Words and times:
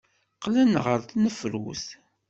Qqlen 0.35 0.73
ɣer 0.85 0.99
tnefrut. 1.01 1.85